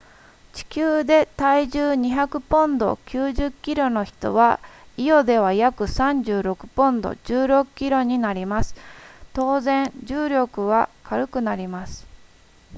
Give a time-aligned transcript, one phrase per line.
[0.53, 4.59] 地球で体重200ポンド 90kg の人は
[4.97, 8.73] イオでは約36ポンド 16kg になります
[9.33, 12.07] 当然重力は軽くなります